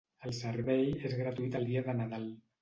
[0.27, 2.27] El servei és gratuït el dia de Nadal.